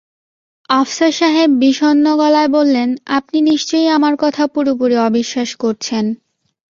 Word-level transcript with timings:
আফসার 0.69 1.11
সাহেব 1.11 1.49
বিষণ্ণ 1.59 2.05
গলায় 2.15 2.49
বললেন, 2.49 2.89
আপনি 3.17 3.37
নিশ্চয়ই 3.41 3.89
আমার 3.89 4.13
কথা 4.19 4.43
পুরোপুরি 4.47 4.95
অবিশ্বাস 5.07 5.49
করছেন। 5.55 6.05